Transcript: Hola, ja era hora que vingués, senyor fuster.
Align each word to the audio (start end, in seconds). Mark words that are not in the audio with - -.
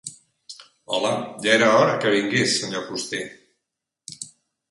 Hola, 0.95 1.11
ja 1.43 1.51
era 1.57 1.67
hora 1.81 1.99
que 2.05 2.13
vingués, 2.15 2.55
senyor 2.63 2.87
fuster. 2.87 3.23